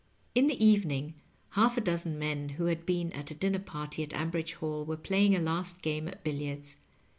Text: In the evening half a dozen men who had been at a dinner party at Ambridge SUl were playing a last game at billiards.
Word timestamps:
In 0.33 0.47
the 0.47 0.57
evening 0.65 1.13
half 1.51 1.77
a 1.77 1.81
dozen 1.81 2.17
men 2.17 2.49
who 2.57 2.65
had 2.65 2.87
been 2.87 3.11
at 3.11 3.29
a 3.29 3.35
dinner 3.35 3.59
party 3.59 4.01
at 4.01 4.15
Ambridge 4.15 4.57
SUl 4.59 4.83
were 4.83 4.97
playing 4.97 5.35
a 5.35 5.39
last 5.39 5.83
game 5.83 6.07
at 6.07 6.23
billiards. 6.23 6.77